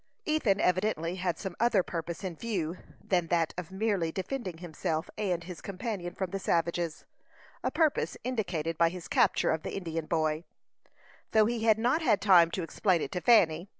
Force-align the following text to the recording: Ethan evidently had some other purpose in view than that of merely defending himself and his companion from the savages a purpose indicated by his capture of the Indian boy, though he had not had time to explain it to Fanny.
Ethan 0.25 0.59
evidently 0.59 1.17
had 1.17 1.37
some 1.37 1.55
other 1.59 1.83
purpose 1.83 2.23
in 2.23 2.35
view 2.35 2.79
than 3.03 3.27
that 3.27 3.53
of 3.55 3.71
merely 3.71 4.11
defending 4.11 4.57
himself 4.57 5.11
and 5.15 5.43
his 5.43 5.61
companion 5.61 6.15
from 6.15 6.31
the 6.31 6.39
savages 6.39 7.05
a 7.63 7.69
purpose 7.69 8.17
indicated 8.23 8.79
by 8.79 8.89
his 8.89 9.07
capture 9.07 9.51
of 9.51 9.61
the 9.61 9.77
Indian 9.77 10.07
boy, 10.07 10.43
though 11.33 11.45
he 11.45 11.65
had 11.65 11.77
not 11.77 12.01
had 12.01 12.19
time 12.19 12.49
to 12.49 12.63
explain 12.63 12.99
it 12.99 13.11
to 13.11 13.21
Fanny. 13.21 13.69